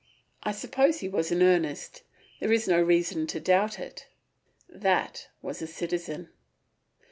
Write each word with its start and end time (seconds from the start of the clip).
I 0.41 0.51
suppose 0.51 1.01
he 1.01 1.07
was 1.07 1.31
in 1.31 1.43
earnest; 1.43 2.01
there 2.39 2.51
is 2.51 2.67
no 2.67 2.81
reason 2.81 3.27
to 3.27 3.39
doubt 3.39 3.77
it. 3.77 4.07
That 4.67 5.27
was 5.43 5.61
a 5.61 5.67
citizen. 5.67 6.29